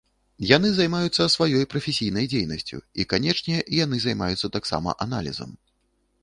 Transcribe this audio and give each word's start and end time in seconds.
Яны 0.51 0.69
займаюцца 0.77 1.27
сваёй 1.33 1.67
прафесійнай 1.73 2.25
дзейнасцю, 2.31 2.79
і, 3.03 3.05
канечне, 3.13 3.61
яны 3.83 4.01
займаюцца 4.07 4.53
таксама 4.57 4.97
аналізам. 5.07 5.55